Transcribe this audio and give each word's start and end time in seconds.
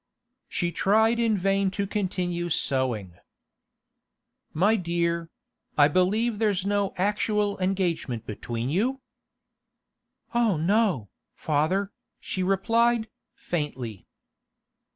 She 0.49 0.71
tried 0.71 1.19
in 1.19 1.37
vain 1.37 1.69
to 1.77 1.85
continue 1.85 2.49
sewing. 2.49 3.17
'My 4.51 4.75
dear—I 4.75 5.87
believe 5.89 6.39
there's 6.39 6.65
no 6.65 6.95
actual 6.97 7.59
engagement 7.59 8.25
between 8.25 8.71
you?' 8.71 8.99
'Oh 10.33 10.57
no, 10.57 11.09
father,' 11.35 11.91
she 12.19 12.41
replied, 12.41 13.09
faintly. 13.35 14.07